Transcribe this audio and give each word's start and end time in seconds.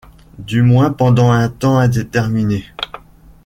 Du 0.39 0.63
moins 0.63 0.91
pendant 0.91 1.29
un 1.29 1.47
temps 1.47 1.77
indéterminé. 1.77 2.65